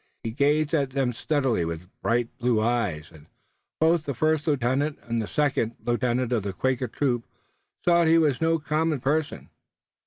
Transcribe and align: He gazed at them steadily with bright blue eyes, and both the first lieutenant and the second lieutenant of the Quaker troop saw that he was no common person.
He 0.23 0.31
gazed 0.31 0.73
at 0.73 0.89
them 0.89 1.13
steadily 1.13 1.63
with 1.63 1.87
bright 2.01 2.35
blue 2.39 2.59
eyes, 2.59 3.11
and 3.13 3.27
both 3.79 4.05
the 4.05 4.15
first 4.15 4.47
lieutenant 4.47 4.97
and 5.03 5.21
the 5.21 5.27
second 5.27 5.75
lieutenant 5.85 6.31
of 6.31 6.41
the 6.41 6.53
Quaker 6.53 6.87
troop 6.87 7.27
saw 7.85 7.99
that 7.99 8.07
he 8.09 8.17
was 8.17 8.41
no 8.41 8.57
common 8.57 8.99
person. 8.99 9.51